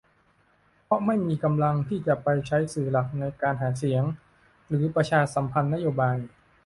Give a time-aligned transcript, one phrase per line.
[0.85, 4.03] เพราะไม่มีกำลังที่จะไปใช้สื่อหลักในการหาเสียง
[4.67, 6.17] หรือ ประชาสัมพันธ์นโยบาย